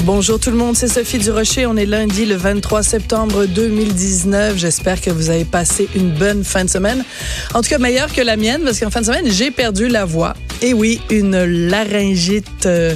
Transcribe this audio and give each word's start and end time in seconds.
Bonjour 0.00 0.40
tout 0.40 0.50
le 0.50 0.56
monde, 0.56 0.76
c'est 0.76 0.88
Sophie 0.88 1.18
Durocher. 1.18 1.66
On 1.66 1.76
est 1.76 1.86
lundi 1.86 2.26
le 2.26 2.34
23 2.34 2.82
septembre 2.82 3.46
2019. 3.46 4.56
J'espère 4.56 5.00
que 5.00 5.10
vous 5.10 5.30
avez 5.30 5.44
passé 5.44 5.88
une 5.94 6.10
bonne 6.10 6.42
fin 6.42 6.64
de 6.64 6.70
semaine. 6.70 7.04
En 7.54 7.62
tout 7.62 7.68
cas, 7.68 7.78
meilleure 7.78 8.12
que 8.12 8.20
la 8.20 8.36
mienne 8.36 8.62
parce 8.64 8.80
qu'en 8.80 8.90
fin 8.90 9.00
de 9.00 9.06
semaine, 9.06 9.30
j'ai 9.30 9.50
perdu 9.50 9.86
la 9.88 10.04
voix. 10.04 10.34
Et 10.60 10.74
oui, 10.74 11.00
une 11.10 11.44
laryngite 11.44 12.66
euh, 12.66 12.94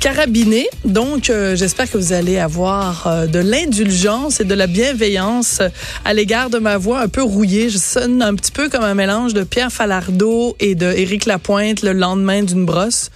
carabinée. 0.00 0.68
Donc, 0.84 1.30
euh, 1.30 1.56
j'espère 1.56 1.90
que 1.90 1.96
vous 1.96 2.12
allez 2.12 2.38
avoir 2.38 3.06
euh, 3.06 3.26
de 3.26 3.38
l'indulgence 3.38 4.38
et 4.38 4.44
de 4.44 4.54
la 4.54 4.66
bienveillance 4.66 5.62
à 6.04 6.12
l'égard 6.12 6.50
de 6.50 6.58
ma 6.58 6.76
voix 6.76 7.00
un 7.00 7.08
peu 7.08 7.22
rouillée. 7.22 7.70
Je 7.70 7.78
sonne 7.78 8.20
un 8.20 8.34
petit 8.34 8.52
peu 8.52 8.68
comme 8.68 8.84
un 8.84 8.92
mélange 8.92 9.32
de 9.32 9.44
Pierre 9.44 9.72
Falardeau 9.72 10.56
et 10.60 10.74
de 10.74 10.86
Éric 10.86 11.24
Lapointe 11.26 11.82
le 11.82 11.92
lendemain 11.92 12.42
d'une 12.42 12.66
brosse 12.66 13.10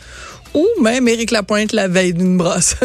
ou 0.55 0.67
même 0.81 1.09
Éric 1.09 1.31
Lapointe 1.31 1.73
la 1.73 1.89
veille 1.89 2.15
d'une 2.15 2.37
brosse. 2.37 2.77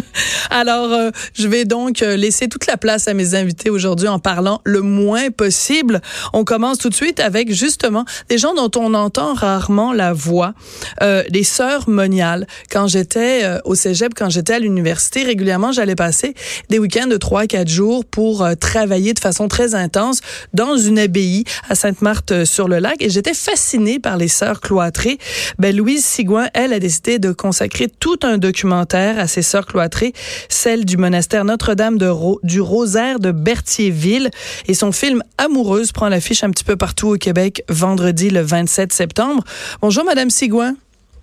Alors, 0.50 0.92
euh, 0.92 1.10
je 1.34 1.48
vais 1.48 1.64
donc 1.64 2.02
euh, 2.02 2.16
laisser 2.16 2.48
toute 2.48 2.66
la 2.66 2.76
place 2.76 3.08
à 3.08 3.14
mes 3.14 3.34
invités 3.34 3.70
aujourd'hui 3.70 4.08
en 4.08 4.18
parlant 4.18 4.60
le 4.64 4.80
moins 4.80 5.30
possible. 5.30 6.00
On 6.32 6.44
commence 6.44 6.78
tout 6.78 6.88
de 6.88 6.94
suite 6.94 7.20
avec 7.20 7.52
justement 7.52 8.04
des 8.28 8.38
gens 8.38 8.54
dont 8.54 8.70
on 8.80 8.94
entend 8.94 9.34
rarement 9.34 9.92
la 9.92 10.12
voix, 10.12 10.54
euh, 11.02 11.22
les 11.28 11.44
sœurs 11.44 11.88
moniales. 11.88 12.46
Quand 12.70 12.86
j'étais 12.86 13.44
au 13.64 13.74
cégep, 13.74 14.14
quand 14.14 14.30
j'étais 14.30 14.54
à 14.54 14.58
l'université, 14.58 15.22
régulièrement, 15.22 15.72
j'allais 15.72 15.96
passer 15.96 16.34
des 16.68 16.78
week-ends 16.78 17.06
de 17.06 17.16
3 17.16 17.46
quatre 17.46 17.68
jours 17.68 18.04
pour 18.04 18.46
travailler 18.58 19.14
de 19.14 19.18
façon 19.18 19.48
très 19.48 19.74
intense 19.74 20.20
dans 20.54 20.76
une 20.76 20.98
abbaye 20.98 21.44
à 21.68 21.74
Sainte-Marthe-sur-le-Lac 21.74 22.96
et 23.00 23.10
j'étais 23.10 23.34
fascinée 23.34 23.98
par 23.98 24.16
les 24.16 24.28
sœurs 24.28 24.60
cloîtrées. 24.60 25.18
Ben, 25.58 25.74
Louise 25.74 26.04
Sigouin, 26.04 26.48
elle, 26.54 26.72
a 26.72 26.78
décidé 26.78 27.09
de 27.18 27.32
consacrer 27.32 27.88
tout 27.88 28.18
un 28.22 28.38
documentaire 28.38 29.18
à 29.18 29.26
ses 29.26 29.42
sœurs 29.42 29.66
cloîtrées, 29.66 30.12
celle 30.48 30.84
du 30.84 30.96
monastère 30.96 31.44
Notre-Dame 31.44 31.98
de 31.98 32.10
du 32.42 32.60
Rosaire 32.60 33.18
de 33.18 33.32
Berthierville. 33.32 34.30
Et 34.68 34.74
son 34.74 34.92
film 34.92 35.22
Amoureuse 35.38 35.92
prend 35.92 36.08
l'affiche 36.08 36.44
un 36.44 36.50
petit 36.50 36.64
peu 36.64 36.76
partout 36.76 37.08
au 37.08 37.16
Québec 37.16 37.64
vendredi 37.68 38.30
le 38.30 38.40
27 38.40 38.92
septembre. 38.92 39.44
Bonjour, 39.80 40.04
Madame 40.04 40.30
Sigouin. 40.30 40.74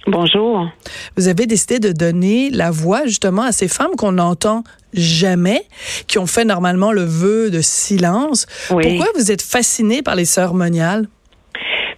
Bonjour. 0.08 0.69
Vous 1.17 1.27
avez 1.27 1.45
décidé 1.47 1.80
de 1.80 1.91
donner 1.91 2.49
la 2.49 2.71
voix 2.71 3.05
justement 3.05 3.41
à 3.41 3.52
ces 3.52 3.67
femmes 3.67 3.95
qu'on 3.97 4.13
n'entend 4.13 4.63
jamais, 4.93 5.63
qui 6.08 6.17
ont 6.17 6.25
fait 6.25 6.45
normalement 6.45 6.93
le 6.93 7.03
vœu 7.03 7.49
de 7.52 7.59
silence. 7.59 8.45
Pourquoi 8.69 9.08
vous 9.15 9.31
êtes 9.31 9.41
fascinée 9.41 10.02
par 10.02 10.15
les 10.15 10.23
sœurs 10.23 10.53
moniales? 10.53 11.08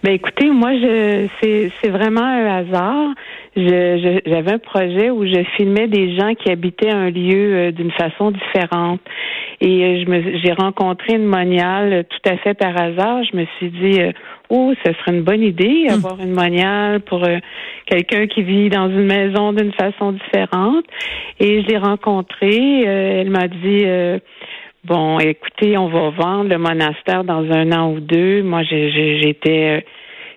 Ben 0.02 0.12
écoutez, 0.12 0.50
moi 0.50 0.72
je 0.72 1.28
c'est 1.40 1.88
vraiment 1.88 2.24
un 2.24 2.46
hasard 2.46 3.08
j'avais 3.56 4.52
un 4.52 4.58
projet 4.58 5.10
où 5.10 5.26
je 5.26 5.42
filmais 5.56 5.88
des 5.88 6.16
gens 6.16 6.34
qui 6.34 6.50
habitaient 6.50 6.90
un 6.90 7.10
lieu 7.10 7.54
euh, 7.54 7.70
d'une 7.72 7.90
façon 7.90 8.30
différente. 8.30 9.00
Et 9.60 9.84
euh, 9.84 10.04
je 10.04 10.08
me, 10.08 10.38
j'ai 10.38 10.52
rencontré 10.52 11.14
une 11.14 11.26
moniale 11.26 12.04
tout 12.08 12.30
à 12.30 12.36
fait 12.38 12.54
par 12.54 12.80
hasard. 12.80 13.24
Je 13.24 13.36
me 13.36 13.44
suis 13.58 13.70
dit, 13.70 14.00
euh, 14.00 14.12
oh, 14.50 14.72
ce 14.84 14.92
serait 14.92 15.16
une 15.16 15.22
bonne 15.22 15.42
idée, 15.42 15.86
hmm. 15.88 15.94
avoir 15.94 16.20
une 16.20 16.32
moniale 16.32 17.00
pour 17.00 17.26
quelqu'un 17.86 18.28
qui 18.28 18.42
vit 18.42 18.68
dans 18.68 18.88
une 18.88 19.06
maison 19.06 19.52
d'une 19.52 19.72
façon 19.72 20.12
différente. 20.12 20.84
Et 21.40 21.62
je 21.62 21.66
l'ai 21.66 21.78
rencontrée. 21.78 22.82
elle 22.82 23.30
m'a 23.30 23.48
dit, 23.48 23.84
bon, 24.84 25.18
écoutez, 25.18 25.76
on 25.76 25.88
va 25.88 26.10
vendre 26.10 26.48
le 26.48 26.58
monastère 26.58 27.24
dans 27.24 27.50
un 27.50 27.72
an 27.72 27.92
ou 27.92 28.00
deux. 28.00 28.42
Moi, 28.42 28.62
j'étais 28.62 29.84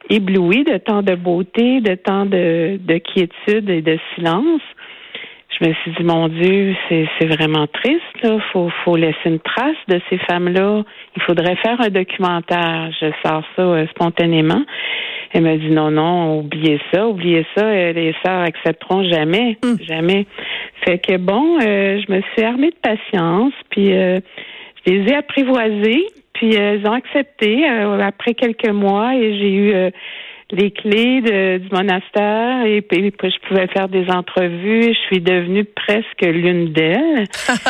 ébloui 0.10 0.64
de 0.64 0.78
tant 0.78 1.02
de 1.02 1.16
beauté, 1.16 1.82
de 1.82 1.96
tant 1.96 2.26
de, 2.26 2.78
de 2.78 2.98
quiétude 2.98 3.70
et 3.70 3.82
de 3.82 3.98
silence. 4.16 4.62
Je 5.60 5.68
me 5.68 5.74
suis 5.76 5.92
dit, 5.92 6.04
mon 6.04 6.30
Dieu, 6.30 6.76
c'est, 6.90 7.08
c'est 7.20 7.28
vraiment 7.28 7.68
triste. 7.68 8.02
Il 8.24 8.42
faut, 8.52 8.70
faut 8.84 8.96
laisser 8.96 9.26
une 9.26 9.40
trace 9.40 9.78
de 9.88 10.02
ces 10.10 10.18
femmes-là. 10.30 10.84
Il 11.16 11.22
faudrait 11.22 11.56
faire 11.58 11.80
un 11.80 11.90
documentaire. 11.90 12.90
Je 13.00 13.12
sors 13.24 13.44
ça 13.56 13.62
euh, 13.62 13.86
spontanément. 13.88 14.64
Elle 15.32 15.44
m'a 15.44 15.56
dit, 15.58 15.70
non, 15.70 15.92
non, 15.92 16.40
oubliez 16.40 16.80
ça, 16.92 17.08
oubliez 17.08 17.46
ça. 17.56 17.66
Euh, 17.66 17.94
les 17.94 18.16
sœurs 18.26 18.42
accepteront 18.42 19.04
jamais, 19.04 19.58
hum. 19.64 19.78
jamais. 19.82 20.26
Fait 20.86 20.98
que 20.98 21.18
bon, 21.18 21.60
euh, 21.60 22.02
je 22.02 22.12
me 22.12 22.22
suis 22.34 22.44
armée 22.44 22.72
de 22.72 22.76
patience, 22.82 23.54
puis 23.70 23.92
je 24.86 24.92
les 24.92 25.12
ai 25.12 25.16
apprivoisées. 25.16 26.08
Puis 26.34 26.58
euh, 26.58 26.78
ils 26.80 26.88
ont 26.88 26.94
accepté 26.94 27.70
euh, 27.70 28.00
après 28.00 28.34
quelques 28.34 28.70
mois 28.70 29.16
et 29.16 29.38
j'ai 29.38 29.52
eu 29.52 29.74
euh, 29.74 29.92
les 30.52 30.72
clés 30.72 31.22
du 31.60 31.70
monastère 31.72 32.66
et 32.66 32.82
puis 32.82 33.12
je 33.24 33.48
pouvais 33.48 33.68
faire 33.68 33.88
des 33.88 34.10
entrevues. 34.10 34.94
Je 34.94 35.00
suis 35.08 35.22
devenue 35.22 35.64
presque 35.64 36.22
l'une 36.22 36.74
d'elles. 36.74 37.26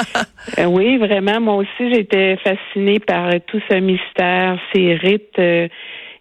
oui, 0.68 0.98
vraiment, 0.98 1.40
moi 1.40 1.56
aussi, 1.56 1.94
j'étais 1.94 2.38
fascinée 2.38 3.00
par 3.00 3.30
tout 3.48 3.62
ce 3.70 3.78
mystère, 3.78 4.60
ces 4.74 4.96
rites 4.96 5.40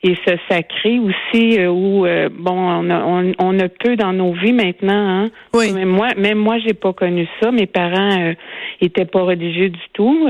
et 0.03 0.17
ce 0.27 0.35
sacré 0.49 0.99
aussi 0.99 1.65
où 1.67 2.05
bon 2.31 2.53
on 2.53 2.91
a, 2.91 3.35
on, 3.39 3.59
a 3.59 3.69
peu 3.69 3.97
dans 3.97 4.13
nos 4.13 4.33
vies 4.33 4.53
maintenant. 4.53 4.93
Hein? 4.93 5.31
Oui. 5.55 5.73
Même 5.73 5.89
moi, 5.89 6.09
même 6.17 6.39
moi, 6.39 6.59
j'ai 6.59 6.75
pas 6.75 6.93
connu 6.93 7.29
ça. 7.41 7.53
Mes 7.53 7.67
parents 7.67 8.33
étaient 8.81 9.05
pas 9.05 9.23
religieux 9.23 9.69
du 9.69 9.81
tout. 9.93 10.29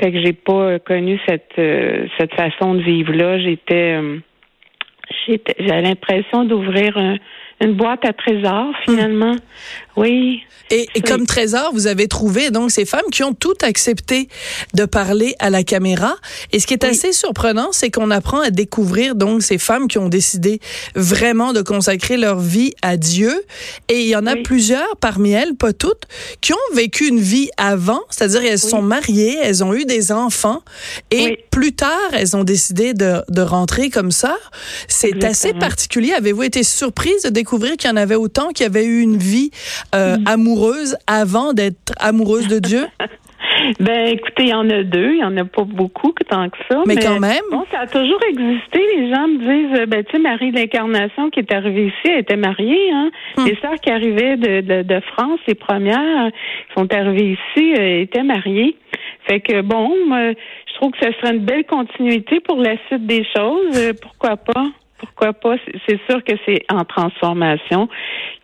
Fait 0.00 0.12
que 0.12 0.20
j'ai 0.20 0.32
pas 0.32 0.78
connu 0.78 1.20
cette 1.28 1.58
euh, 1.58 2.06
cette 2.18 2.34
façon 2.34 2.74
de 2.74 2.80
vivre 2.80 3.12
là. 3.12 3.38
J'étais 3.38 4.00
euh, 4.00 4.18
j'avais 5.58 5.82
l'impression 5.82 6.44
d'ouvrir 6.44 6.96
une 7.60 7.76
boîte 7.76 8.04
à 8.04 8.12
trésors 8.12 8.72
finalement. 8.84 9.36
Oui. 9.96 10.42
Et, 10.70 10.86
comme 11.00 11.26
trésor, 11.26 11.70
vous 11.72 11.88
avez 11.88 12.06
trouvé 12.06 12.52
donc 12.52 12.70
ces 12.70 12.84
femmes 12.84 13.10
qui 13.10 13.24
ont 13.24 13.34
tout 13.34 13.56
accepté 13.60 14.28
de 14.72 14.84
parler 14.84 15.34
à 15.40 15.50
la 15.50 15.64
caméra. 15.64 16.14
Et 16.52 16.60
ce 16.60 16.66
qui 16.66 16.74
est 16.74 16.84
assez 16.84 17.12
surprenant, 17.12 17.70
c'est 17.72 17.90
qu'on 17.90 18.10
apprend 18.12 18.40
à 18.40 18.50
découvrir 18.50 19.16
donc 19.16 19.42
ces 19.42 19.58
femmes 19.58 19.88
qui 19.88 19.98
ont 19.98 20.08
décidé 20.08 20.60
vraiment 20.94 21.52
de 21.52 21.60
consacrer 21.60 22.16
leur 22.16 22.38
vie 22.38 22.72
à 22.82 22.96
Dieu. 22.96 23.44
Et 23.88 24.02
il 24.02 24.06
y 24.06 24.14
en 24.14 24.26
a 24.26 24.36
plusieurs 24.36 24.96
parmi 25.00 25.32
elles, 25.32 25.56
pas 25.56 25.72
toutes, 25.72 26.04
qui 26.40 26.52
ont 26.52 26.74
vécu 26.74 27.08
une 27.08 27.18
vie 27.18 27.50
avant, 27.56 28.02
c'est-à-dire 28.08 28.44
elles 28.44 28.58
sont 28.60 28.82
mariées, 28.82 29.38
elles 29.42 29.64
ont 29.64 29.74
eu 29.74 29.84
des 29.84 30.12
enfants, 30.12 30.62
et 31.10 31.44
plus 31.50 31.72
tard 31.72 31.90
elles 32.12 32.36
ont 32.36 32.44
décidé 32.44 32.94
de, 32.94 33.22
de 33.28 33.42
rentrer 33.42 33.90
comme 33.90 34.12
ça. 34.12 34.36
C'est 34.86 35.24
assez 35.24 35.52
particulier. 35.52 36.12
Avez-vous 36.12 36.44
été 36.44 36.62
surprise 36.62 37.22
de 37.24 37.30
découvrir 37.30 37.49
qu'il 37.58 37.90
y 37.90 37.92
en 37.92 37.96
avait 37.96 38.16
autant 38.16 38.48
qui 38.48 38.64
avaient 38.64 38.84
eu 38.84 39.00
une 39.00 39.16
vie 39.16 39.50
euh, 39.94 40.16
mm. 40.16 40.24
amoureuse 40.26 40.96
avant 41.06 41.52
d'être 41.52 41.92
amoureuse 41.98 42.48
de 42.48 42.58
Dieu? 42.58 42.86
Ben, 43.78 44.06
écoutez, 44.08 44.44
il 44.44 44.48
y 44.48 44.54
en 44.54 44.68
a 44.70 44.82
deux. 44.82 45.12
Il 45.12 45.16
n'y 45.16 45.24
en 45.24 45.36
a 45.36 45.44
pas 45.44 45.64
beaucoup 45.64 46.12
tant 46.30 46.48
que 46.48 46.58
ça. 46.68 46.82
Mais, 46.86 46.96
quand 46.96 47.20
même. 47.20 47.42
Bon, 47.50 47.64
ça 47.70 47.80
a 47.80 47.86
toujours 47.86 48.20
existé. 48.28 48.80
Les 48.96 49.10
gens 49.12 49.28
me 49.28 49.38
disent, 49.38 49.86
ben, 49.88 50.04
tu 50.04 50.12
sais, 50.12 50.18
Marie 50.18 50.50
l'Incarnation 50.52 51.30
qui 51.30 51.40
est 51.40 51.52
arrivée 51.52 51.86
ici, 51.86 51.94
elle 52.04 52.20
était 52.20 52.36
mariée, 52.36 52.90
hein. 52.92 53.10
Mm. 53.36 53.46
Les 53.46 53.56
sœurs 53.56 53.80
qui 53.82 53.90
arrivaient 53.90 54.36
de, 54.36 54.82
de, 54.82 55.00
France, 55.12 55.40
les 55.46 55.54
premières, 55.54 56.30
qui 56.68 56.74
sont 56.80 56.92
arrivées 56.92 57.32
ici, 57.32 57.74
euh, 57.78 58.02
étaient 58.02 58.22
mariées. 58.22 58.76
Fait 59.26 59.40
que, 59.40 59.60
bon, 59.60 59.92
je 60.10 60.74
trouve 60.74 60.92
que 60.92 60.98
ce 61.02 61.12
serait 61.18 61.34
une 61.34 61.44
belle 61.44 61.64
continuité 61.64 62.40
pour 62.40 62.60
la 62.60 62.76
suite 62.86 63.06
des 63.06 63.24
choses. 63.36 63.76
Euh, 63.76 63.92
pourquoi 64.00 64.36
pas? 64.36 64.66
Pourquoi 65.00 65.32
pas? 65.32 65.56
C'est 65.88 65.98
sûr 66.08 66.22
que 66.22 66.34
c'est 66.46 66.62
en 66.70 66.84
transformation. 66.84 67.88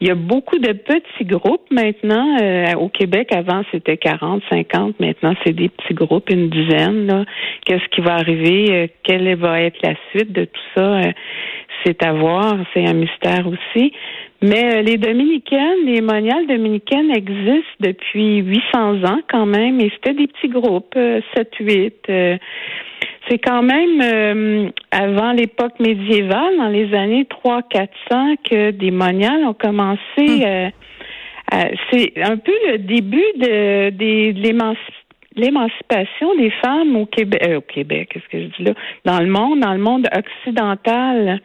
Il 0.00 0.08
y 0.08 0.10
a 0.10 0.14
beaucoup 0.14 0.58
de 0.58 0.72
petits 0.72 1.24
groupes 1.24 1.70
maintenant. 1.70 2.38
Euh, 2.40 2.72
au 2.74 2.88
Québec, 2.88 3.28
avant, 3.32 3.62
c'était 3.70 3.98
40, 3.98 4.42
50. 4.50 4.98
Maintenant, 4.98 5.34
c'est 5.44 5.52
des 5.52 5.68
petits 5.68 5.94
groupes, 5.94 6.30
une 6.30 6.48
dizaine. 6.48 7.26
Qu'est-ce 7.64 7.86
qui 7.90 8.00
va 8.00 8.14
arriver? 8.14 8.66
Euh, 8.70 8.86
quelle 9.02 9.34
va 9.36 9.60
être 9.60 9.78
la 9.82 9.94
suite 10.10 10.32
de 10.32 10.46
tout 10.46 10.60
ça? 10.74 10.98
Euh, 10.98 11.12
c'est 11.84 12.02
à 12.02 12.12
voir. 12.12 12.56
C'est 12.72 12.86
un 12.86 12.94
mystère 12.94 13.46
aussi. 13.46 13.92
Mais 14.42 14.82
les 14.82 14.96
dominicaines, 14.96 15.84
les 15.86 16.00
moniales 16.00 16.46
dominicaines 16.46 17.10
existent 17.10 17.76
depuis 17.80 18.38
800 18.38 19.04
ans 19.04 19.20
quand 19.30 19.46
même. 19.46 19.80
Et 19.80 19.90
c'était 19.94 20.14
des 20.14 20.26
petits 20.26 20.48
groupes, 20.48 20.94
7, 21.34 21.52
8 21.60 22.08
c'est 23.28 23.38
quand 23.38 23.62
même 23.62 24.00
euh, 24.00 24.70
avant 24.90 25.32
l'époque 25.32 25.78
médiévale, 25.80 26.56
dans 26.58 26.68
les 26.68 26.94
années 26.94 27.26
300-400, 27.44 28.36
que 28.48 28.70
des 28.70 28.90
moniales 28.90 29.44
ont 29.44 29.54
commencé 29.54 30.00
hmm. 30.18 30.42
euh, 30.44 30.70
c'est 31.90 32.12
un 32.22 32.36
peu 32.36 32.52
le 32.68 32.78
début 32.78 33.22
de, 33.36 33.90
l'émancipation 35.36 36.34
des 36.36 36.50
femmes 36.64 36.96
au 36.96 37.06
Québec, 37.06 37.42
au 37.56 37.60
Québec, 37.60 38.10
qu'est-ce 38.12 38.28
que 38.28 38.42
je 38.42 38.56
dis 38.56 38.64
là, 38.64 38.74
dans 39.04 39.20
le 39.20 39.28
monde, 39.28 39.60
dans 39.60 39.72
le 39.72 39.78
monde 39.78 40.08
occidental. 40.14 41.40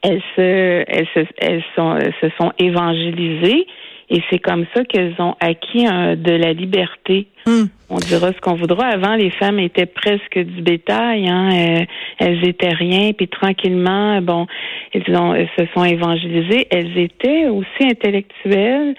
Elles 0.00 0.22
se, 0.36 0.84
elles 0.86 1.08
se, 1.12 1.26
elles 1.38 1.64
sont, 1.74 1.96
elles 1.96 2.14
se 2.20 2.28
sont 2.40 2.52
évangélisées 2.58 3.66
et 4.10 4.22
c'est 4.30 4.38
comme 4.38 4.64
ça 4.74 4.84
qu'elles 4.84 5.14
ont 5.18 5.34
acquis 5.40 5.84
de 5.84 6.32
la 6.32 6.52
liberté. 6.52 7.26
Hmm. 7.46 7.64
On 7.90 7.96
dira 7.96 8.32
ce 8.32 8.40
qu'on 8.40 8.54
voudra. 8.54 8.86
Avant, 8.86 9.14
les 9.14 9.30
femmes 9.30 9.58
étaient 9.58 9.86
presque 9.86 10.38
du 10.38 10.62
bétail. 10.62 11.28
Hein. 11.28 11.50
Euh, 11.52 11.84
elles 12.18 12.46
étaient 12.46 12.72
rien. 12.72 13.12
Puis 13.12 13.28
tranquillement, 13.28 14.20
bon, 14.22 14.46
elles, 14.92 15.16
ont, 15.16 15.34
elles 15.34 15.50
se 15.58 15.66
sont 15.74 15.84
évangélisées. 15.84 16.66
Elles 16.70 16.98
étaient 16.98 17.48
aussi 17.48 17.84
intellectuelles. 17.84 18.94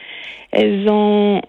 Elles 0.52 0.88
ont, 0.90 1.42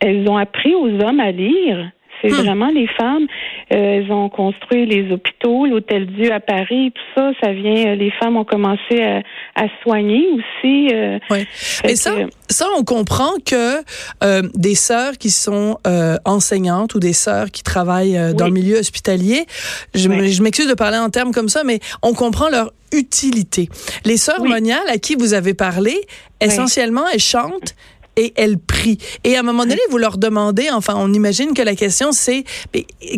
elles 0.00 0.28
ont 0.28 0.36
appris 0.36 0.74
aux 0.74 0.88
hommes 1.02 1.20
à 1.20 1.32
lire. 1.32 1.90
C'est 2.24 2.32
hmm. 2.32 2.44
vraiment 2.44 2.68
les 2.68 2.86
femmes. 2.86 3.26
Euh, 3.72 3.98
elles 3.98 4.10
ont 4.10 4.28
construit 4.28 4.86
les 4.86 5.12
hôpitaux, 5.12 5.66
l'Hôtel 5.66 6.06
Dieu 6.06 6.32
à 6.32 6.40
Paris, 6.40 6.92
tout 6.94 7.20
ça. 7.20 7.30
Ça 7.42 7.52
vient. 7.52 7.92
Euh, 7.92 7.94
les 7.94 8.10
femmes 8.12 8.36
ont 8.36 8.44
commencé 8.44 9.02
à, 9.02 9.22
à 9.54 9.66
soigner 9.82 10.26
aussi. 10.32 10.88
Euh, 10.92 11.18
oui. 11.30 11.46
Et 11.84 11.96
ça, 11.96 12.14
ça, 12.48 12.66
on 12.78 12.84
comprend 12.84 13.32
que 13.44 13.82
euh, 14.22 14.42
des 14.54 14.74
sœurs 14.74 15.18
qui 15.18 15.30
sont 15.30 15.78
euh, 15.86 16.16
enseignantes 16.24 16.94
ou 16.94 17.00
des 17.00 17.12
sœurs 17.12 17.50
qui 17.50 17.62
travaillent 17.62 18.34
dans 18.34 18.46
le 18.46 18.52
milieu 18.52 18.78
hospitalier, 18.78 19.46
je, 19.94 20.08
je 20.08 20.42
m'excuse 20.42 20.68
de 20.68 20.74
parler 20.74 20.98
en 20.98 21.10
termes 21.10 21.32
comme 21.32 21.48
ça, 21.48 21.62
mais 21.64 21.80
on 22.02 22.14
comprend 22.14 22.48
leur 22.48 22.72
utilité. 22.92 23.68
Les 24.04 24.16
sœurs 24.16 24.44
moniales 24.44 24.88
à 24.88 24.98
qui 24.98 25.14
vous 25.16 25.34
avez 25.34 25.54
parlé, 25.54 26.00
essentiellement, 26.40 27.04
elles 27.12 27.20
chantent 27.20 27.74
et 28.16 28.32
elles 28.36 28.58
prient. 28.58 28.98
Et 29.24 29.36
à 29.36 29.40
un 29.40 29.42
moment 29.42 29.64
donné, 29.64 29.80
vous 29.90 29.98
leur 29.98 30.18
demandez, 30.18 30.70
enfin, 30.70 30.94
on 30.96 31.12
imagine 31.12 31.54
que 31.54 31.62
la 31.62 31.74
question 31.74 32.12
c'est, 32.12 32.44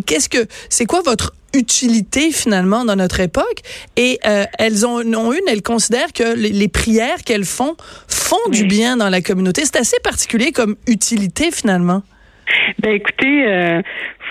qu'est-ce 0.06 0.28
que, 0.28 0.46
c'est 0.68 0.86
quoi 0.86 1.02
votre 1.04 1.32
utilité 1.54 2.32
finalement 2.32 2.84
dans 2.84 2.96
notre 2.96 3.20
époque? 3.20 3.60
Et 3.96 4.18
euh, 4.26 4.44
elles 4.58 4.86
ont, 4.86 4.98
ont, 4.98 5.32
une, 5.32 5.48
elles 5.48 5.62
considèrent 5.62 6.12
que 6.12 6.34
les, 6.34 6.68
prières 6.68 7.22
qu'elles 7.24 7.44
font 7.44 7.76
font 8.08 8.50
du 8.50 8.64
bien 8.64 8.96
dans 8.96 9.08
la 9.08 9.20
communauté. 9.20 9.62
C'est 9.64 9.76
assez 9.76 9.98
particulier 10.02 10.52
comme 10.52 10.76
utilité 10.86 11.50
finalement. 11.50 12.02
Ben 12.78 12.92
écoutez, 12.92 13.44
euh, 13.46 13.82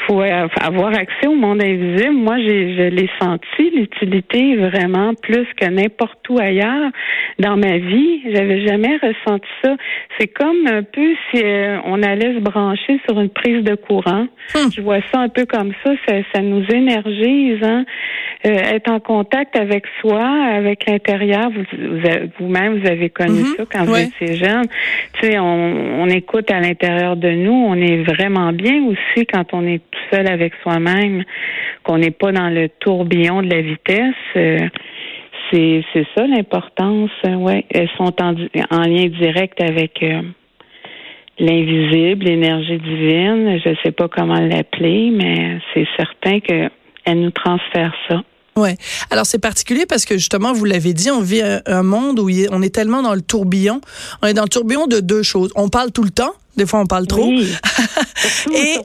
faut 0.08 0.22
avoir 0.22 0.94
accès 0.94 1.28
au 1.28 1.36
monde 1.36 1.62
invisible. 1.62 2.14
Moi, 2.14 2.38
j'ai, 2.40 2.76
je 2.76 2.84
l'ai 2.90 3.10
senti 3.20 3.70
l'utilité 3.76 4.56
vraiment 4.56 5.14
plus 5.16 5.48
que 5.60 5.66
n'importe 5.66 6.28
où 6.30 6.40
ailleurs 6.40 6.92
dans 7.40 7.58
ma 7.58 7.78
vie. 7.78 8.22
J'avais 8.34 8.66
jamais 8.66 8.98
ressenti 8.98 9.48
ça. 9.64 9.76
C'est 10.20 10.28
comme 10.28 10.68
un 10.68 10.84
peu 10.84 11.16
si 11.32 11.42
euh, 11.44 11.80
on 11.86 12.02
allait 12.04 12.36
se 12.36 12.40
brancher 12.40 13.00
sur 13.08 13.20
une 13.20 13.30
prise 13.30 13.64
de 13.64 13.76
courant. 13.76 14.28
Hmm. 14.54 14.70
Je 14.74 14.82
vois 14.82 15.00
ça 15.12 15.20
un 15.20 15.30
peu 15.30 15.46
comme 15.46 15.74
ça. 15.84 15.92
Ça, 16.08 16.42
nous 16.42 16.66
énergise. 16.70 17.64
Hein? 17.64 17.86
Euh, 18.46 18.50
être 18.50 18.92
en 18.92 19.00
contact 19.00 19.58
avec 19.58 19.86
soi, 20.02 20.24
avec 20.24 20.86
l'intérieur. 20.88 21.50
Vous, 22.40 22.48
même 22.48 22.80
vous 22.80 22.88
avez 22.88 23.10
connu 23.10 23.42
mm-hmm. 23.42 23.58
ça 23.58 23.64
quand 23.72 23.86
vous 23.86 23.98
étiez 23.98 24.36
jeune. 24.36 24.66
Tu 25.14 25.28
sais, 25.28 25.40
on, 25.40 26.02
on 26.02 26.08
écoute 26.10 26.52
à 26.52 26.60
l'intérieur 26.60 27.16
de 27.16 27.30
nous. 27.30 27.54
On 27.54 27.76
est 27.76 28.04
vraiment 28.04 28.52
bien 28.54 28.84
aussi 28.84 29.26
quand 29.26 29.54
on 29.54 29.66
est 29.66 29.82
seul 30.12 30.28
avec 30.28 30.54
soi-même, 30.62 31.24
qu'on 31.84 31.98
n'est 31.98 32.12
pas 32.12 32.32
dans 32.32 32.50
le 32.50 32.70
tourbillon 32.70 33.42
de 33.42 33.50
la 33.50 33.62
vitesse. 33.62 34.16
Euh, 34.36 34.60
c'est 35.52 35.84
c'est 35.94 36.06
ça 36.16 36.26
l'importance. 36.28 37.12
Euh, 37.26 37.36
ouais, 37.36 37.66
elles 37.70 37.90
sont 37.98 38.14
en, 38.22 38.32
lien 38.32 39.08
direct 39.08 39.62
avec 39.62 40.02
euh, 40.04 40.22
l'invisible, 41.40 42.26
l'énergie 42.26 42.78
divine. 42.78 43.60
Je 43.64 43.70
ne 43.70 43.76
sais 43.84 43.92
pas 43.92 44.08
comment 44.08 44.40
l'appeler, 44.40 45.12
mais 45.12 45.60
c'est 45.74 45.88
certain 45.98 46.40
qu'elle 46.40 47.20
nous 47.20 47.32
transfère 47.32 47.94
ça. 48.10 48.22
Ouais. 48.58 48.78
Alors 49.10 49.26
c'est 49.26 49.38
particulier 49.38 49.86
parce 49.86 50.06
que 50.06 50.16
justement, 50.18 50.54
vous 50.54 50.64
l'avez 50.64 50.94
dit, 50.94 51.12
on 51.12 51.20
vit 51.20 51.42
un, 51.42 51.84
monde 51.84 52.22
où 52.22 52.30
on 52.52 52.62
est 52.62 52.74
tellement 52.74 53.02
dans 53.02 53.14
le 53.14 53.22
tourbillon. 53.22 53.82
On 54.22 54.28
est 54.28 54.34
dans 54.34 54.44
le 54.44 54.50
tourbillon 54.50 54.88
de 54.88 55.02
deux 55.02 55.24
choses. 55.24 55.52
On 55.56 55.68
parle 55.68 55.92
tout 55.92 56.04
le 56.04 56.10
temps. 56.10 56.32
Des 56.56 56.66
fois, 56.66 56.80
on 56.80 56.86
parle 56.86 57.06
trop. 57.06 57.30
et, 58.54 58.78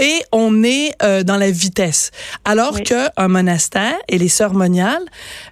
et 0.00 0.22
on 0.32 0.64
est 0.64 0.90
euh, 1.04 1.22
dans 1.22 1.36
la 1.36 1.52
vitesse. 1.52 2.10
Alors 2.44 2.82
qu'un 2.82 3.06
que 3.06 3.10
un 3.16 3.28
monastère 3.28 3.94
et 4.08 4.18
les 4.18 4.26
sœurs 4.26 4.54
moniales, 4.54 5.04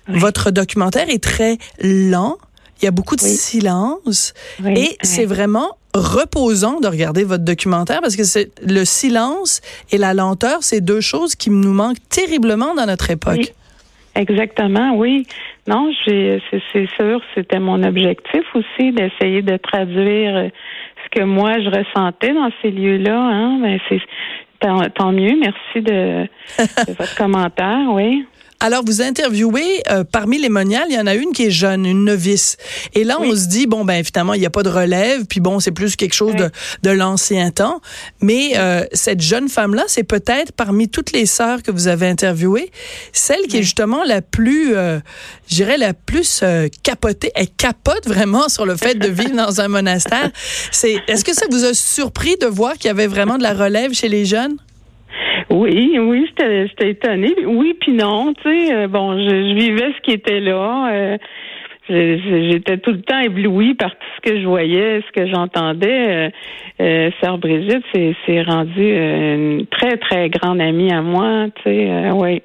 votre 0.09 0.51
documentaire 0.51 1.09
est 1.09 1.23
très 1.23 1.59
lent. 1.81 2.39
Il 2.83 2.87
y 2.87 2.89
a 2.89 2.91
beaucoup 2.91 3.15
de 3.15 3.21
silence. 3.21 4.35
et 4.67 4.99
c'est 5.03 5.27
vraiment 5.27 5.77
reposant 5.95 6.81
de 6.81 6.89
regarder 6.89 7.23
votre 7.23 7.45
documentaire 7.45 8.01
parce 8.01 8.17
que 8.17 8.25
c'est 8.25 8.51
le 8.67 8.85
silence 8.85 9.61
et 9.93 9.99
la 9.99 10.13
lenteur, 10.13 10.59
c'est 10.63 10.81
deux 10.81 11.01
choses 11.01 11.37
qui 11.37 11.51
nous 11.51 11.73
manquent 11.73 11.99
terriblement 12.09 12.75
dans 12.75 12.87
notre 12.87 13.11
époque. 13.11 13.55
Exactement, 14.17 14.95
oui. 14.97 15.27
Non, 15.67 15.93
c'est 16.05 16.41
sûr, 16.97 17.21
c'était 17.35 17.61
mon 17.61 17.83
objectif 17.83 18.43
aussi 18.55 18.93
d'essayer 18.93 19.43
de 19.43 19.57
traduire 19.57 20.37
euh, 20.37 20.49
ce 21.05 21.21
que 21.21 21.25
moi 21.25 21.61
je 21.61 21.69
ressentais 21.69 22.33
dans 22.33 22.51
ces 22.61 22.71
lieux-là. 22.71 23.19
Hein. 23.19 23.59
Ben, 23.61 23.79
c'est 23.89 24.01
tant, 24.61 25.13
mieux. 25.13 25.37
Merci 25.41 25.81
de, 25.81 26.27
de 26.87 26.93
votre 26.99 27.15
commentaire, 27.19 27.87
oui. 27.91 28.25
Alors, 28.63 28.85
vous 28.85 29.01
interviewez, 29.01 29.83
euh, 29.91 30.05
parmi 30.05 30.39
les 30.39 30.51
moniales, 30.51 30.87
il 30.91 30.95
y 30.95 30.99
en 30.99 31.07
a 31.07 31.15
une 31.15 31.33
qui 31.33 31.47
est 31.47 31.51
jeune, 31.51 31.87
une 31.87 32.05
novice. 32.05 32.59
Et 32.93 33.05
là, 33.05 33.19
on 33.19 33.35
se 33.35 33.47
dit, 33.47 33.67
bon, 33.67 33.87
ben 33.87 34.05
finalement, 34.05 34.35
il 34.35 34.41
n'y 34.41 34.47
a 34.47 34.51
pas 34.51 34.63
de 34.63 34.69
relève, 34.69 35.25
puis 35.25 35.41
bon, 35.41 35.61
c'est 35.61 35.71
plus 35.71 35.97
quelque 35.97 36.13
chose 36.13 36.37
de, 36.37 36.51
de 36.83 36.91
l'ancien 36.91 37.51
temps. 37.51 37.81
Mais 38.21 38.53
euh, 38.57 38.85
cette 38.93 39.23
jeune 39.23 39.49
femme-là, 39.49 39.85
c'est 39.87 40.05
peut-être, 40.05 40.53
parmi 40.53 40.91
toutes 40.91 41.13
les 41.13 41.25
sœurs 41.25 41.63
que 41.63 41.71
vous 41.71 41.89
avez 41.89 42.07
interviewées, 42.07 42.71
celle 43.15 43.47
qui 43.49 43.57
est 43.57 43.63
justement 43.63 44.05
la 44.05 44.21
plus, 44.21 44.77
euh, 44.77 45.01
je 45.49 45.55
dirais, 45.55 45.79
la 45.79 45.95
plus 45.95 46.41
euh, 46.43 46.69
capotée. 46.83 47.33
Elle 47.35 47.49
capote 47.49 48.07
vraiment 48.07 48.51
sur 48.51 48.67
le 48.67 48.77
fait 48.77 48.95
de 48.95 49.09
vivre 49.09 49.37
dans 49.37 49.63
un 49.63 49.69
monastère. 49.69 50.31
C'est, 50.71 51.01
est-ce 51.09 51.25
que 51.25 51.35
ça 51.35 51.47
vous 51.51 51.65
a 51.65 51.73
surpris 51.73 52.37
de 52.41 52.47
voir 52.47 52.75
qu'il 52.75 52.87
y 52.87 52.91
avait 52.91 53.07
vraiment 53.07 53.39
de 53.39 53.43
la 53.43 53.55
relève 53.55 53.95
chez 53.95 54.09
les 54.09 54.27
jeunes? 54.27 54.57
Oui, 55.51 55.99
oui, 55.99 56.31
j'étais 56.39 56.91
étonnée. 56.91 57.35
Oui, 57.45 57.75
puis 57.81 57.93
non, 57.93 58.33
tu 58.35 58.43
sais, 58.43 58.73
euh, 58.73 58.87
bon, 58.87 59.19
je, 59.19 59.55
vivais 59.55 59.93
ce 59.97 60.01
qui 60.03 60.13
était 60.13 60.39
là. 60.39 60.89
Euh, 60.93 61.19
j'étais 61.89 62.79
tout 62.79 62.93
le 62.93 63.03
temps 63.03 63.19
éblouie 63.19 63.75
par 63.75 63.91
tout 63.91 64.07
ce 64.17 64.31
que 64.31 64.41
je 64.41 64.47
voyais, 64.47 65.03
ce 65.03 65.21
que 65.21 65.27
j'entendais. 65.27 66.31
Euh, 66.81 67.11
Sœur 67.21 67.39
Brigitte, 67.39 67.85
c'est 67.93 68.43
rendu 68.43 68.95
une 68.95 69.67
très, 69.67 69.97
très 69.97 70.31
grande 70.31 70.61
amie 70.61 70.93
à 70.93 71.03
moi, 71.03 71.47
tu 71.57 71.63
sais, 71.65 72.11
oui. 72.13 72.43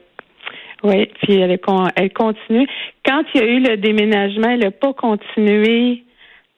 Oui, 0.83 1.09
puis 1.21 1.39
elle, 1.39 1.59
elle 1.95 2.13
continue. 2.13 2.67
Quand 3.05 3.23
il 3.33 3.41
y 3.41 3.43
a 3.43 3.47
eu 3.47 3.59
le 3.59 3.77
déménagement, 3.77 4.49
elle 4.49 4.59
n'a 4.59 4.71
pas 4.71 4.93
continué, 4.93 6.03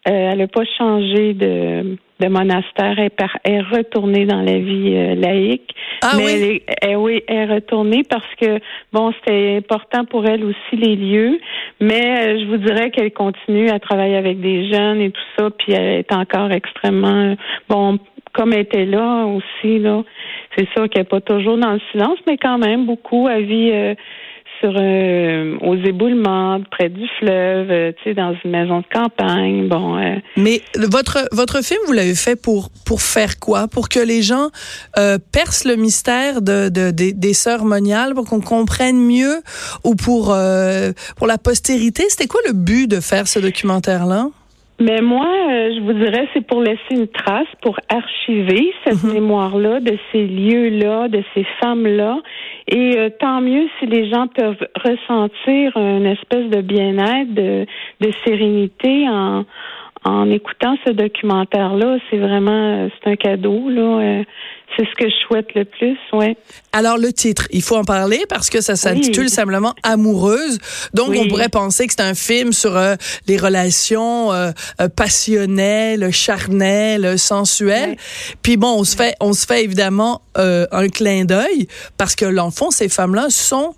elle 0.05 0.37
n'a 0.37 0.47
pas 0.47 0.65
changé 0.77 1.33
de 1.33 1.97
de 2.19 2.27
monastère 2.27 2.99
est, 2.99 3.15
est 3.43 3.61
retournée 3.61 4.25
dans 4.25 4.41
la 4.41 4.57
vie 4.57 4.93
euh, 4.95 5.15
laïque. 5.15 5.73
Ah 6.01 6.11
mais 6.17 6.23
oui? 6.25 6.61
Elle 6.81 6.89
est, 6.89 6.95
oui, 6.95 7.23
elle 7.27 7.37
est 7.37 7.53
retournée 7.55 8.03
parce 8.09 8.35
que 8.41 8.59
bon, 8.91 9.13
c'était 9.13 9.57
important 9.57 10.05
pour 10.05 10.25
elle 10.25 10.43
aussi 10.43 10.75
les 10.75 10.95
lieux. 10.95 11.39
Mais 11.79 12.19
euh, 12.19 12.39
je 12.39 12.45
vous 12.45 12.57
dirais 12.57 12.91
qu'elle 12.91 13.11
continue 13.11 13.69
à 13.69 13.79
travailler 13.79 14.15
avec 14.15 14.39
des 14.39 14.71
jeunes 14.71 15.01
et 15.01 15.11
tout 15.11 15.21
ça, 15.37 15.49
puis 15.51 15.73
elle 15.73 15.99
est 15.99 16.13
encore 16.13 16.51
extrêmement 16.51 17.35
bon 17.69 17.99
comme 18.33 18.53
elle 18.53 18.61
était 18.61 18.85
là 18.85 19.25
aussi 19.25 19.79
là. 19.79 20.03
C'est 20.55 20.69
sûr 20.69 20.89
qu'elle 20.89 21.01
n'est 21.01 21.09
pas 21.09 21.21
toujours 21.21 21.57
dans 21.57 21.73
le 21.73 21.81
silence, 21.91 22.19
mais 22.27 22.37
quand 22.37 22.57
même 22.57 22.85
beaucoup. 22.85 23.27
Elle 23.27 23.45
vit 23.45 23.71
euh, 23.71 23.95
sur 24.59 24.73
euh, 24.75 25.57
aux 25.61 25.75
éboulements 25.75 26.61
près 26.71 26.89
du 26.89 27.07
fleuve, 27.19 27.69
euh, 27.69 27.91
tu 27.97 28.09
sais, 28.09 28.13
dans 28.13 28.35
une 28.43 28.51
maison 28.51 28.79
de 28.79 28.85
campagne. 28.91 29.67
Bon. 29.67 29.97
Euh. 29.97 30.15
Mais 30.35 30.61
votre 30.75 31.27
votre 31.31 31.63
film, 31.63 31.79
vous 31.87 31.93
l'avez 31.93 32.15
fait 32.15 32.35
pour 32.35 32.69
pour 32.85 33.01
faire 33.01 33.39
quoi? 33.39 33.67
Pour 33.67 33.89
que 33.89 33.99
les 33.99 34.21
gens 34.21 34.49
percent 35.31 35.65
le 35.65 35.75
mystère 35.75 36.41
de, 36.41 36.69
de 36.69 36.91
des, 36.91 37.33
sœurs 37.33 37.65
moniales, 37.65 38.13
pour 38.13 38.25
qu'on 38.25 38.41
comprenne 38.41 38.97
mieux, 38.97 39.41
ou 39.83 39.95
pour 39.95 40.35
pour 41.15 41.27
la 41.27 41.37
postérité? 41.37 42.03
C'était 42.09 42.27
quoi 42.27 42.41
le 42.47 42.53
but 42.53 42.87
de 42.87 42.99
faire 42.99 43.27
ce 43.27 43.39
documentaire 43.39 44.05
là 44.05 44.27
mais 44.79 45.01
moi, 45.01 45.25
je 45.27 45.81
vous 45.81 45.93
dirais, 45.93 46.27
c'est 46.33 46.45
pour 46.45 46.61
laisser 46.61 46.91
une 46.91 47.07
trace, 47.07 47.47
pour 47.61 47.79
archiver 47.89 48.73
cette 48.85 49.03
mhm. 49.03 49.13
mémoire-là 49.13 49.79
de 49.79 49.97
ces 50.11 50.25
lieux-là, 50.25 51.07
de 51.07 51.23
ces 51.33 51.45
femmes-là, 51.59 52.19
et 52.67 52.97
euh, 52.97 53.09
tant 53.19 53.41
mieux 53.41 53.67
si 53.79 53.87
les 53.87 54.09
gens 54.09 54.27
peuvent 54.27 54.67
ressentir 54.75 55.75
une 55.77 56.05
espèce 56.05 56.49
de 56.49 56.61
bien-être, 56.61 57.33
de, 57.33 57.65
de 58.01 58.11
sérénité 58.23 59.09
en, 59.09 59.45
en 60.03 60.29
écoutant 60.29 60.75
ce 60.85 60.91
documentaire-là, 60.91 61.97
c'est 62.09 62.17
vraiment 62.17 62.89
c'est 63.03 63.11
un 63.11 63.15
cadeau 63.15 63.69
là. 63.69 64.23
C'est 64.75 64.85
ce 64.85 64.95
que 64.95 65.09
je 65.09 65.15
souhaite 65.25 65.55
le 65.55 65.65
plus, 65.65 65.97
ouais. 66.13 66.37
Alors 66.71 66.97
le 66.97 67.11
titre, 67.11 67.47
il 67.51 67.63
faut 67.63 67.77
en 67.77 67.83
parler 67.83 68.19
parce 68.29 68.49
que 68.49 68.61
ça 68.61 68.75
s'intitule 68.75 69.29
simplement 69.29 69.73
Amoureuse. 69.81 70.59
Donc 70.93 71.15
on 71.17 71.27
pourrait 71.27 71.49
penser 71.49 71.87
que 71.87 71.93
c'est 71.93 72.03
un 72.03 72.13
film 72.13 72.51
sur 72.51 72.77
euh, 72.77 72.95
les 73.27 73.37
relations 73.37 74.31
euh, 74.33 74.51
euh, 74.81 74.89
passionnelles, 74.89 76.11
charnelles, 76.11 77.17
sensuelles. 77.17 77.95
Puis 78.43 78.57
bon, 78.57 78.79
on 78.79 78.83
se 78.83 78.95
fait 78.95 79.15
on 79.19 79.33
se 79.33 79.45
fait 79.45 79.63
évidemment 79.63 80.21
un 80.35 80.89
clin 80.89 81.25
d'œil 81.25 81.67
parce 81.97 82.15
que 82.15 82.25
l'enfant, 82.25 82.69
ces 82.69 82.89
femmes-là 82.89 83.27
sont 83.29 83.73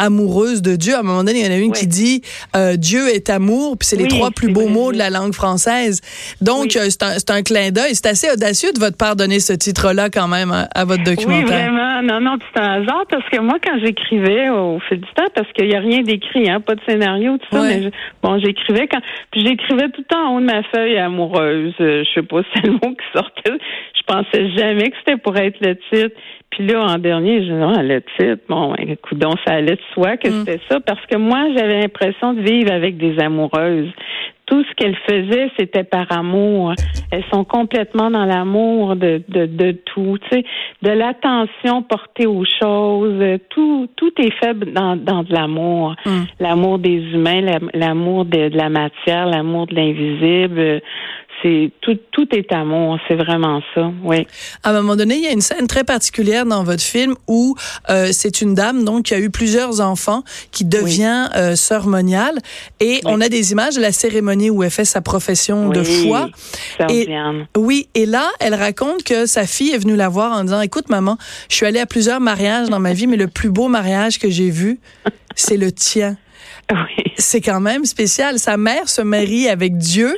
amoureuse 0.00 0.62
de 0.62 0.76
Dieu. 0.76 0.94
À 0.94 1.00
un 1.00 1.02
moment 1.02 1.22
donné, 1.22 1.40
il 1.40 1.46
y 1.46 1.48
en 1.48 1.52
a 1.52 1.58
une 1.58 1.72
qui 1.72 1.86
dit 1.86 2.22
euh, 2.56 2.76
Dieu 2.76 3.08
est 3.08 3.30
amour, 3.30 3.76
puis 3.78 3.86
c'est 3.86 3.96
les 3.96 4.08
trois 4.08 4.30
plus 4.30 4.52
beaux 4.52 4.68
mots 4.68 4.92
de 4.92 4.98
la 4.98 5.10
langue 5.10 5.34
française. 5.34 6.00
Donc, 6.40 6.76
euh, 6.76 6.88
c'est 6.88 7.02
un, 7.30 7.36
un, 7.36 7.42
clin 7.42 7.70
d'œil. 7.70 7.94
C'est 7.94 8.06
assez 8.06 8.30
audacieux 8.30 8.72
de 8.72 8.80
votre 8.80 8.96
part 8.96 9.14
donner 9.14 9.40
ce 9.40 9.52
titre-là 9.52 10.10
quand 10.10 10.28
même 10.28 10.52
à, 10.52 10.84
votre 10.84 11.04
documentaire. 11.04 11.44
Oui, 11.44 11.44
vraiment. 11.44 12.02
Non, 12.02 12.20
non, 12.20 12.38
c'est 12.40 12.60
un 12.60 12.82
hasard 12.82 13.04
parce 13.10 13.28
que 13.28 13.40
moi, 13.40 13.58
quand 13.62 13.78
j'écrivais 13.84 14.48
au 14.48 14.80
fil 14.88 15.00
du 15.00 15.12
temps, 15.14 15.28
parce 15.34 15.50
qu'il 15.52 15.68
n'y 15.68 15.76
a 15.76 15.80
rien 15.80 16.02
d'écrit, 16.02 16.48
hein, 16.48 16.60
pas 16.60 16.74
de 16.74 16.80
scénario, 16.88 17.36
tout 17.38 17.56
ça, 17.56 17.62
mais 17.62 17.90
bon, 18.22 18.38
j'écrivais 18.38 18.88
quand, 18.88 19.00
puis 19.30 19.44
j'écrivais 19.44 19.88
tout 19.90 20.00
le 20.00 20.04
temps 20.04 20.30
en 20.30 20.36
haut 20.36 20.40
de 20.40 20.46
ma 20.46 20.62
feuille 20.64 20.96
amoureuse. 20.96 21.74
Euh, 21.80 22.04
je 22.04 22.20
sais 22.20 22.26
pas 22.26 22.42
si 22.42 22.48
c'est 22.54 22.66
le 22.66 22.72
mot 22.72 22.94
qui 22.94 23.06
sortait. 23.12 23.58
Je 23.94 24.02
pensais 24.06 24.50
jamais 24.56 24.90
que 24.90 24.96
c'était 24.98 25.18
pour 25.18 25.36
être 25.36 25.58
le 25.60 25.76
titre. 25.92 26.16
Puis 26.50 26.66
là, 26.66 26.82
en 26.82 26.98
dernier, 26.98 27.44
je 27.46 27.52
dis, 27.52 27.62
ah, 27.62 27.82
le 27.82 28.02
titre, 28.18 28.42
bon, 28.48 28.72
ben, 28.72 28.90
écoute, 28.90 29.18
donc, 29.18 29.36
ça 29.46 29.54
allait 29.54 29.76
de 29.76 29.82
soi 29.94 30.16
que 30.16 30.28
mm. 30.28 30.32
c'était 30.44 30.60
ça, 30.68 30.80
parce 30.80 31.04
que 31.06 31.16
moi, 31.16 31.46
j'avais 31.56 31.80
l'impression 31.80 32.34
de 32.34 32.40
vivre 32.40 32.72
avec 32.72 32.96
des 32.96 33.18
amoureuses. 33.20 33.90
Tout 34.50 34.64
ce 34.64 34.74
qu'elles 34.74 34.98
faisaient, 35.08 35.48
c'était 35.56 35.84
par 35.84 36.10
amour. 36.10 36.74
Elles 37.12 37.24
sont 37.32 37.44
complètement 37.44 38.10
dans 38.10 38.24
l'amour 38.24 38.96
de, 38.96 39.22
de, 39.28 39.46
de 39.46 39.70
tout, 39.86 40.18
tu 40.22 40.28
sais, 40.36 40.44
de 40.82 40.90
l'attention 40.90 41.82
portée 41.82 42.26
aux 42.26 42.44
choses. 42.60 43.38
Tout, 43.50 43.88
tout 43.94 44.12
est 44.18 44.32
fait 44.40 44.58
dans, 44.72 44.96
dans 44.96 45.22
de 45.22 45.32
l'amour. 45.32 45.94
Mm. 46.04 46.22
L'amour 46.40 46.78
des 46.80 46.98
humains, 47.14 47.58
l'amour 47.74 48.24
de, 48.24 48.48
de 48.48 48.56
la 48.56 48.68
matière, 48.68 49.26
l'amour 49.26 49.68
de 49.68 49.76
l'invisible 49.76 50.82
c'est 51.42 51.70
tout, 51.80 51.98
tout 52.12 52.28
est 52.34 52.52
amour, 52.52 52.98
c'est 53.08 53.14
vraiment 53.14 53.60
ça, 53.74 53.90
oui. 54.04 54.26
À 54.62 54.70
un 54.70 54.72
moment 54.74 54.96
donné, 54.96 55.16
il 55.16 55.22
y 55.22 55.26
a 55.26 55.32
une 55.32 55.40
scène 55.40 55.66
très 55.66 55.84
particulière 55.84 56.46
dans 56.46 56.64
votre 56.64 56.82
film 56.82 57.14
où 57.26 57.54
euh, 57.88 58.08
c'est 58.12 58.40
une 58.40 58.54
dame 58.54 58.84
donc 58.84 59.04
qui 59.04 59.14
a 59.14 59.18
eu 59.18 59.30
plusieurs 59.30 59.80
enfants, 59.80 60.22
qui 60.50 60.64
devient 60.64 61.28
euh, 61.36 61.56
sœur 61.56 61.86
moniale, 61.86 62.38
et 62.80 63.00
on 63.04 63.20
a 63.20 63.28
des 63.28 63.52
images 63.52 63.76
de 63.76 63.80
la 63.80 63.92
cérémonie 63.92 64.39
où 64.48 64.62
elle 64.62 64.70
fait 64.70 64.86
sa 64.86 65.02
profession 65.02 65.68
de 65.68 65.82
foi. 65.82 66.30
Et, 66.88 67.08
oui, 67.56 67.88
et 67.94 68.06
là, 68.06 68.30
elle 68.40 68.54
raconte 68.54 69.02
que 69.02 69.26
sa 69.26 69.46
fille 69.46 69.72
est 69.72 69.78
venue 69.78 69.96
la 69.96 70.08
voir 70.08 70.32
en 70.32 70.44
disant, 70.44 70.62
écoute 70.62 70.88
maman, 70.88 71.18
je 71.50 71.56
suis 71.56 71.66
allée 71.66 71.80
à 71.80 71.86
plusieurs 71.86 72.20
mariages 72.20 72.70
dans 72.70 72.80
ma 72.80 72.94
vie, 72.94 73.06
mais 73.06 73.16
le 73.16 73.28
plus 73.28 73.50
beau 73.50 73.68
mariage 73.68 74.18
que 74.18 74.30
j'ai 74.30 74.50
vu, 74.50 74.80
c'est 75.34 75.58
le 75.58 75.72
tien. 75.72 76.16
C'est 77.18 77.40
quand 77.40 77.60
même 77.60 77.84
spécial. 77.84 78.38
Sa 78.38 78.56
mère 78.56 78.88
se 78.88 79.02
marie 79.02 79.48
avec 79.48 79.76
Dieu, 79.76 80.16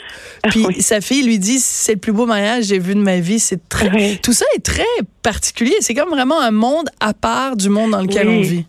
puis 0.50 0.67
sa 0.81 1.00
fille 1.00 1.23
lui 1.23 1.38
dit 1.38 1.59
c'est 1.59 1.95
le 1.95 1.99
plus 1.99 2.12
beau 2.12 2.26
mariage 2.26 2.61
que 2.61 2.67
j'ai 2.67 2.79
vu 2.79 2.95
de 2.95 3.00
ma 3.00 3.21
vie. 3.21 3.38
C'est 3.38 3.69
très, 3.69 4.17
tout 4.23 4.35
ça 4.35 4.45
est 4.55 4.64
très 4.64 4.85
particulier. 5.23 5.75
C'est 5.81 5.95
comme 5.95 6.11
vraiment 6.11 6.41
un 6.41 6.50
monde 6.50 6.91
à 7.00 7.14
part 7.14 7.57
du 7.57 7.71
monde 7.71 7.93
dans 7.93 8.02
lequel 8.02 8.29
on 8.29 8.41
vit. 8.43 8.67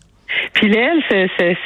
Puis 0.52 0.72
elle, 0.74 1.02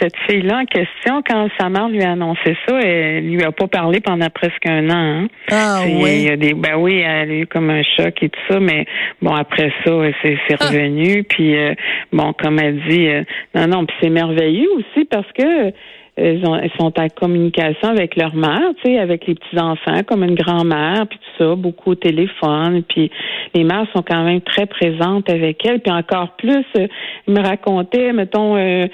cette 0.00 0.16
fille-là 0.28 0.58
en 0.58 0.64
question, 0.64 1.22
quand 1.28 1.48
sa 1.58 1.68
mère 1.68 1.88
lui 1.88 2.02
a 2.02 2.12
annoncé 2.12 2.56
ça, 2.66 2.78
elle 2.80 3.28
lui 3.28 3.42
a 3.42 3.52
pas 3.52 3.66
parlé 3.66 4.00
pendant 4.00 4.28
presque 4.30 4.66
un 4.66 4.88
an. 4.90 5.22
Hein. 5.22 5.28
Ah 5.50 5.82
oui. 5.86 6.28
ben 6.36 6.76
oui, 6.76 6.98
elle 6.98 7.30
a 7.30 7.34
eu 7.34 7.46
comme 7.46 7.70
un 7.70 7.82
choc 7.82 8.22
et 8.22 8.28
tout 8.28 8.40
ça, 8.48 8.60
mais 8.60 8.86
bon 9.22 9.34
après 9.34 9.72
ça, 9.84 9.92
c'est 10.22 10.38
ah. 10.60 10.66
revenu. 10.66 11.24
Puis 11.24 11.56
euh, 11.56 11.74
bon, 12.12 12.32
comme 12.32 12.58
elle 12.58 12.80
dit, 12.88 13.08
euh, 13.08 13.22
non 13.54 13.66
non, 13.66 13.86
puis 13.86 13.96
c'est 14.00 14.10
merveilleux 14.10 14.70
aussi 14.76 15.04
parce 15.04 15.30
que 15.32 15.72
elles, 16.18 16.70
sont 16.78 16.92
en 16.98 17.08
communication 17.08 17.88
avec 17.88 18.16
leur 18.16 18.34
mère, 18.34 18.70
tu 18.82 18.92
sais, 18.92 18.98
avec 18.98 19.26
les 19.26 19.34
petits 19.34 19.58
enfants, 19.58 20.02
comme 20.06 20.24
une 20.24 20.34
grand-mère, 20.34 21.06
puis 21.08 21.18
tout 21.18 21.44
ça, 21.44 21.54
beaucoup 21.54 21.92
au 21.92 21.94
téléphone, 21.94 22.82
puis 22.88 23.10
les 23.54 23.64
mères 23.64 23.86
sont 23.94 24.02
quand 24.02 24.24
même 24.24 24.40
très 24.40 24.66
présentes 24.66 25.30
avec 25.30 25.64
elles, 25.64 25.80
puis 25.80 25.92
encore 25.92 26.36
plus, 26.36 26.64
euh, 26.76 26.86
me 27.26 27.40
racontait, 27.40 28.12
mettons. 28.12 28.56
Euh, 28.56 28.86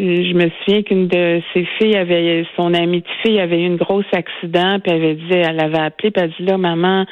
je 0.00 0.32
me 0.32 0.48
souviens 0.64 0.82
qu'une 0.82 1.08
de 1.08 1.42
ses 1.52 1.66
filles 1.78 1.94
avait, 1.94 2.46
son 2.56 2.72
amie 2.72 3.02
de 3.02 3.08
fille 3.22 3.38
avait 3.38 3.60
eu 3.60 3.66
une 3.66 3.76
grosse 3.76 4.06
accident, 4.12 4.78
puis 4.80 4.92
elle 4.92 5.02
avait 5.02 5.14
dit, 5.14 5.32
elle 5.32 5.60
avait 5.60 5.78
appelé, 5.78 6.10
puis 6.10 6.22
elle 6.24 6.30
dit 6.30 6.44
là, 6.46 6.56
maman, 6.56 7.04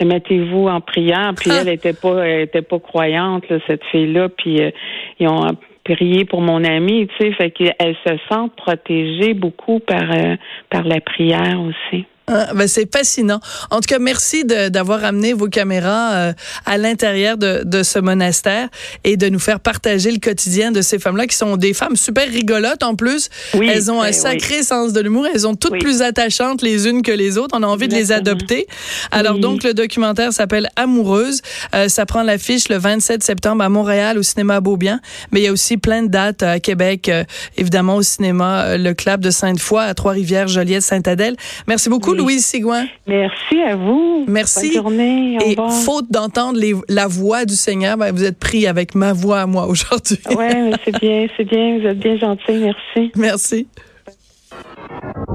mettez-vous 0.00 0.68
en 0.68 0.80
prière, 0.80 1.32
puis 1.36 1.50
ah. 1.52 1.62
elle 1.62 1.70
était 1.70 1.92
pas, 1.92 2.24
elle 2.24 2.42
était 2.42 2.62
pas 2.62 2.78
croyante, 2.78 3.44
cette 3.66 3.84
fille-là, 3.86 4.28
puis 4.28 4.62
euh, 4.62 4.70
ils 5.18 5.26
ont 5.26 5.56
prier 5.94 6.24
pour 6.24 6.40
mon 6.40 6.64
amie, 6.64 7.06
tu 7.06 7.14
sais, 7.18 7.32
fait 7.32 7.50
qu'elle 7.50 7.96
se 8.06 8.16
sent 8.28 8.50
protégée 8.56 9.34
beaucoup 9.34 9.78
par, 9.78 10.10
euh, 10.10 10.36
par 10.70 10.84
la 10.84 11.00
prière 11.00 11.60
aussi. 11.60 12.04
Ah, 12.28 12.48
ben 12.54 12.66
c'est 12.66 12.92
fascinant. 12.92 13.38
En 13.70 13.76
tout 13.76 13.86
cas, 13.86 14.00
merci 14.00 14.44
d'avoir 14.44 15.04
amené 15.04 15.32
vos 15.32 15.46
caméras 15.46 16.12
euh, 16.14 16.32
à 16.64 16.76
l'intérieur 16.76 17.36
de, 17.36 17.62
de, 17.64 17.84
ce 17.84 18.00
monastère 18.00 18.68
et 19.04 19.16
de 19.16 19.28
nous 19.28 19.38
faire 19.38 19.60
partager 19.60 20.10
le 20.10 20.18
quotidien 20.18 20.72
de 20.72 20.82
ces 20.82 20.98
femmes-là 20.98 21.28
qui 21.28 21.36
sont 21.36 21.56
des 21.56 21.72
femmes 21.72 21.94
super 21.94 22.28
rigolotes 22.28 22.82
en 22.82 22.96
plus. 22.96 23.28
elles 23.54 23.92
ont 23.92 24.02
un 24.02 24.06
ben 24.06 24.12
sacré 24.12 24.64
sens 24.64 24.92
de 24.92 25.00
l'humour. 25.00 25.28
Elles 25.32 25.42
sont 25.42 25.54
toutes 25.54 25.78
plus 25.78 26.02
attachantes 26.02 26.62
les 26.62 26.88
unes 26.88 27.02
que 27.02 27.12
les 27.12 27.38
autres. 27.38 27.56
On 27.56 27.62
a 27.62 27.66
envie 27.68 27.86
de 27.86 27.94
les 27.94 28.10
adopter. 28.10 28.66
Alors 29.12 29.38
donc, 29.38 29.62
le 29.62 29.72
documentaire 29.72 30.32
s'appelle 30.32 30.68
Amoureuse. 30.74 31.42
Euh, 31.76 31.88
ça 31.88 32.06
prend 32.06 32.24
l'affiche 32.24 32.68
le 32.68 32.76
27 32.76 33.22
septembre 33.22 33.62
à 33.62 33.68
Montréal 33.68 34.18
au 34.18 34.24
cinéma 34.24 34.60
Beaubien. 34.60 34.98
Mais 35.30 35.42
il 35.42 35.44
y 35.44 35.48
a 35.48 35.52
aussi 35.52 35.76
plein 35.76 36.02
de 36.02 36.08
dates 36.08 36.42
à 36.42 36.58
Québec, 36.58 37.08
euh, 37.08 37.22
évidemment 37.56 37.94
au 37.94 38.02
cinéma 38.02 38.76
Le 38.76 38.94
Club 38.94 39.20
de 39.20 39.30
Sainte-Foy 39.30 39.84
à 39.84 39.94
Trois-Rivières, 39.94 40.48
Joliette, 40.48 40.82
Sainte-Adèle. 40.82 41.36
Merci 41.68 41.88
beaucoup. 41.88 42.15
Louise 42.16 42.44
Sigouin. 42.44 42.86
Merci 43.06 43.62
à 43.62 43.76
vous. 43.76 44.24
Merci. 44.28 44.78
Et 45.44 45.56
faute 45.84 46.10
d'entendre 46.10 46.58
la 46.88 47.06
voix 47.06 47.44
du 47.44 47.54
Seigneur, 47.54 47.96
ben, 47.96 48.12
vous 48.12 48.24
êtes 48.24 48.38
pris 48.38 48.66
avec 48.66 48.94
ma 48.94 49.12
voix 49.12 49.40
à 49.40 49.46
moi 49.46 49.66
aujourd'hui. 49.66 50.18
oui, 50.30 50.46
c'est 50.84 50.98
bien, 51.00 51.26
c'est 51.36 51.44
bien. 51.44 51.78
Vous 51.78 51.86
êtes 51.86 51.98
bien 51.98 52.16
gentil. 52.16 52.52
Merci. 52.52 53.12
Merci. 53.16 53.66